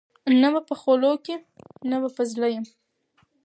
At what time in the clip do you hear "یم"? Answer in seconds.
2.55-2.65